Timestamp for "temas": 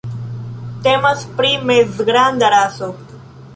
0.87-1.27